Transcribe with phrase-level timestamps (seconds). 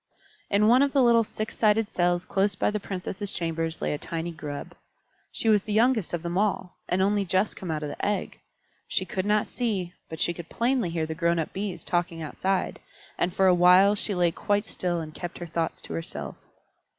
[0.49, 3.93] In one of the little six sided cells close by the Princesses' chambers lay a
[3.93, 4.73] little tiny Grub.
[5.31, 8.39] She was the youngest of them all, and only just come out of the egg.
[8.87, 12.79] She could not see, but she could plainly hear the grown up Bees talking outside,
[13.19, 16.35] and for a while she lay quite still and kept her thoughts to herself.